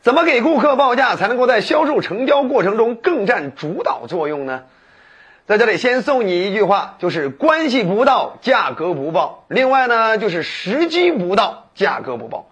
[0.00, 4.64] 怎么给顾客报价才能够在销售成交过程中更占主导作用呢？
[5.46, 9.46] 在这里先送你一句话，就是关系不到，价格不报。
[9.48, 12.50] 另外呢，就是时机不到，价格不报。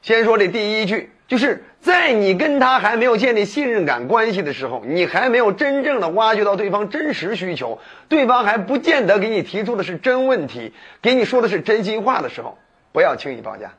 [0.00, 7.78] 先说这第一句，就是在你跟他还没有建立信任感关系的时候，你还没有真正的挖掘到对方真实需求，
[8.08, 10.72] 对方还不见得给你提出的是真问题，
[11.02, 12.56] 给你说的是真心话的时候，
[12.92, 13.72] 不要轻易报价。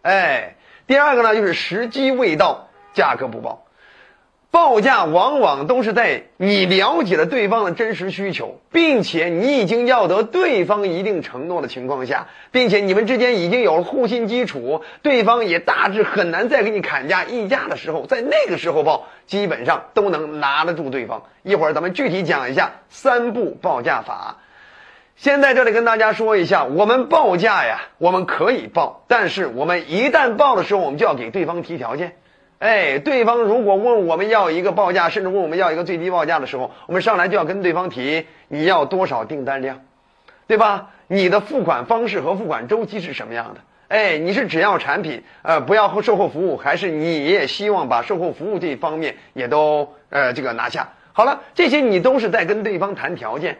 [0.00, 0.56] 哎，
[0.86, 3.64] 第二个呢，就是时机未到，价格不报。
[4.52, 21.24] 报价往往都是在你了解了对方的真实需求，并且你已经要得对方一定承诺的情况下，并且你们之间已经有了互信基础，对方也大致很难再给你砍价议价的时候，在那个时候报，基本上都能拿得住对方。
[21.42, 24.38] 一会儿咱们具体讲一下三步报价法。
[25.16, 32.12] 先在这里跟大家说一下，我们报价呀，我们可以报，但是我们一旦报的时候，我们就要给对方提条件。
[32.58, 39.80] 哎，对方如果问我们要一个报价，甚至问我们要一个最低报价的时候，我们上来就要跟对方提你要多少订单量，
[40.46, 40.90] 对吧？
[41.08, 43.60] 你的付款方式和付款周期是什么样的？
[43.88, 50.92] 哎，你是只要产品，呃，不要售后服务，还是你也希望把售后服务这方面也都呃这个拿下？
[51.14, 53.56] 好了，这些你都是在跟对方谈条件。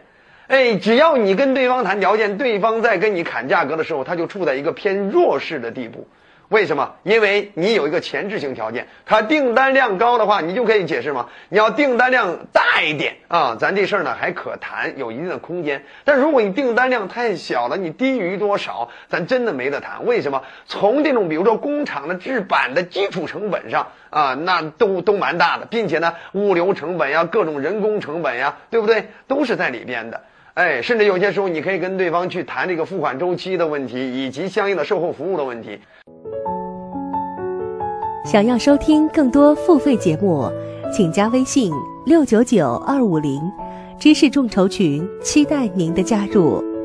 [0.47, 6.07] 哎，只要你跟对方谈条件，对方在跟你砍价格的时候，他就处在一个偏弱势的地步。
[6.47, 6.95] 为什么？
[7.03, 11.27] 因为你有一个前置性条件，他订单量高的话，你就可以解释吗？
[11.49, 15.83] 你要订单量大一点啊，咱这事儿呢还可谈，有一定的空间。
[16.05, 20.05] 但如果你订单量太小了，你低于多少，咱真的没得谈。
[20.05, 20.43] 为什么？
[20.65, 29.09] 从这种比如说工厂的制板的基础成本上啊，那都都蛮大的，并且呢，物流成本呀，各种人工成本呀，对不对？
[29.27, 30.21] 都是在里边的。
[30.57, 35.79] 哎，甚至有些时候，你可以跟对方去谈这个付款周期的问题，以及相应的售后服务的问题。
[38.25, 40.51] 想要收听更多付费节目，
[40.91, 41.71] 请加微信
[42.07, 43.39] 六九九二五零
[43.99, 46.76] 知识众筹群，期待您的加入。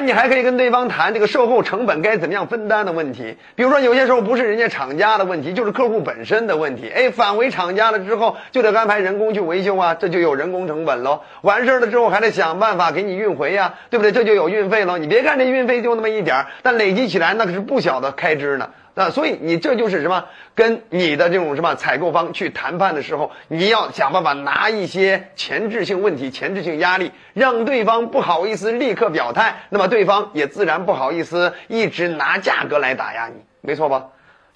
[0.00, 6.90] 你还可以跟对方谈这个售后成本该怎么样分担的问题，比如说有些时候不是人家厂家的问题，就是客户本身的问题。
[6.94, 11.20] 哎，返回厂家了之后，就得安排人工去维修啊，这就有人工成本喽。
[11.42, 14.12] 完事儿了之后还得想办法给你运回呀，对不对？
[14.12, 14.98] 这就有运费喽。
[14.98, 18.68] 你别看这运费就那么一点儿，但累积起来那可是不小的开支呢。
[18.96, 20.24] 啊，所以你这就是什么？
[20.54, 34.06] 跟你的这种什么采购方去谈判的时候，你要想办法拿一些前置性问题、前置性压力，让对方不好意思立刻表态，那么对方也自然不好意思一直拿价格来打压你，没错吧？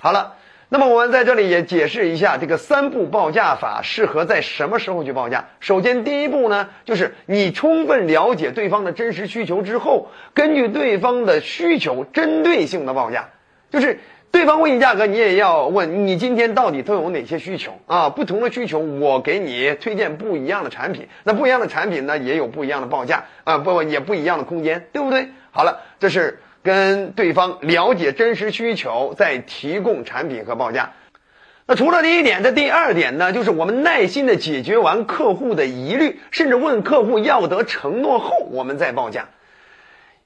[0.01, 0.33] 好了，
[0.71, 5.51] 那么我们在这里也解释一下这个三步报价法适合在什么时候去报价。
[5.61, 13.29] 首先，第一步呢，就是你充分了解对方的真实需求之后，根据对方的需求针对性的报价，
[13.69, 14.01] 就是。
[14.33, 18.09] 对方问你价格，你也要问你今天到底都有哪些需求啊？
[18.11, 21.09] 不同的需求，我给你推荐不一样的产品。
[21.25, 25.29] 那不一样的产品呢，也有不一样的报价啊，不也不一样的空间，对不对？
[25.51, 30.93] 好了，这是跟对方了解真实需求，再提供产品和报价。
[31.67, 39.29] 那除了第一点，这第二点呢，就是我们耐心的解决完客户的疑虑，甚至问客户要得承诺后，我们再报价。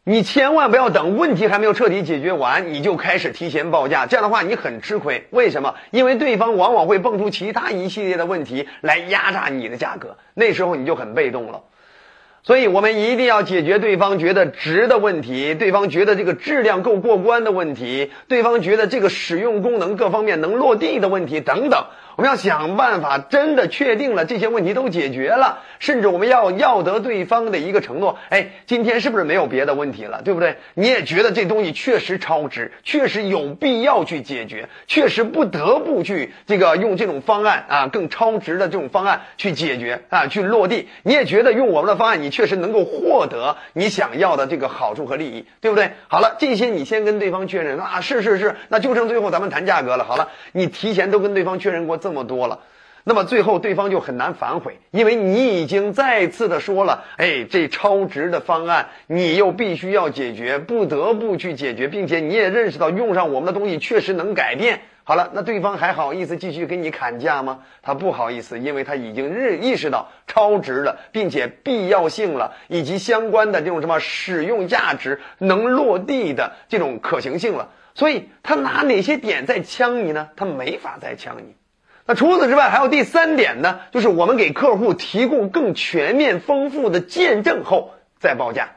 [0.06, 5.26] 你千万不要等问题还没有彻底解决完，你就开始提前报价，这样的话你很吃亏。
[5.30, 5.74] 为什么？
[5.92, 11.62] 因为对方往往会蹦出其他一系列的问题来压榨你的价格，那时候你就很被动了。
[12.46, 21.86] 所以我们一定要解决对方觉得值的问题，对方觉得这个质量够过关的问题，对方觉得这个使用功能各方面能落地的问题等等。
[22.16, 28.18] 我们要想办法，真的确定了这些问题都解决了，甚至我们要要得对方的一个承诺。
[28.28, 30.22] 哎，今天是不是没有别的问题了？
[30.22, 30.58] 对不对？
[30.74, 40.88] 你也觉得这东西确实超值，确实有必要去解决，确实不得不去这个用这种方案啊，更超值的这种方案去解决啊，去落地。
[41.02, 45.92] 你也觉得用我们的方案，你确实能够获得你想要的这个好处和利益，对不对？
[46.08, 50.02] 好了，这些你先跟对方确认啊，是是是，那就剩最后咱们谈价格了。
[50.02, 51.96] 好了，你提前都跟对方确认过。
[51.96, 52.58] 这么多了，
[53.06, 64.80] 那么最后对方就很难反悔，因为你已经再次的说了，哎，这超值的方案你又必须要解决，不得不去解决，并且你也认识到用上我们的东西确实能改变。
[65.06, 67.60] 好了，那对方还好意思继续跟你砍价吗？
[67.82, 80.30] 他不好意思，因为他已经认意识到超值了，并且必要性了，以及相关的这种什么使用价值能落地的这种可行性了，所以他拿哪些点在呛你呢？
[80.36, 81.54] 他没法再呛你。
[82.06, 88.72] 那除此之外，还有第三点呢，就是我们给客户提供更全面、丰富的见证后再报价。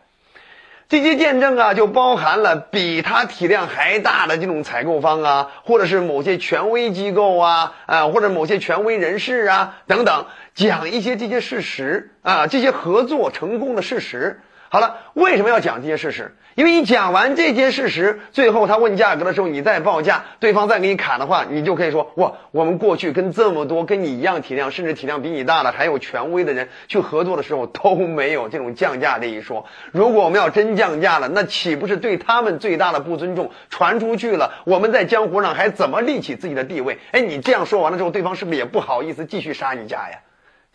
[0.88, 14.40] 这些见证啊，就包含了比他体量还大的这种采购方啊，或者是某些权威机构啊，啊，或者某些权威人士啊等等，讲一些这些事实啊，这些合作成功的事实。
[14.70, 16.36] 好了，为什么要讲这些事实？
[16.56, 29.66] 因为你讲完这些事实，最后他问价格的时候，你再报价，对方再给你砍的话，你就可以说：哇，我们过去跟这么多跟你一样体量，甚至体量比你大的，还有权威的人去合作的时候，都没有这种降价这一说。
[29.92, 33.52] 如果我们要真降价了，那岂不是对他们最大的不尊重？
[33.70, 36.98] 传出去了，我们在江湖上还怎么立起自己的地位？
[37.12, 40.20] 哎，你这样说完了之后，对方是不是也不好意思继续杀你价呀？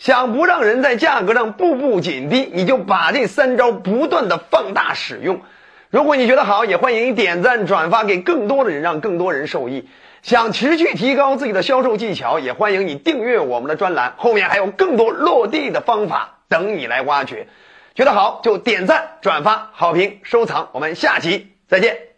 [0.02, 5.42] 想不让人在价格上步步紧逼，你就把这三招不断的放大使用。
[5.90, 9.88] 如果你觉得好，也欢迎你点赞转发给更多的人，让更多人受益。
[10.22, 17.46] 想持续提高自己的销售技巧，也欢迎你订阅我们的专栏，后面还有更多落地的方法等你来挖掘。
[17.94, 22.11] 觉得好就点赞转发好评收藏，我们下期再见。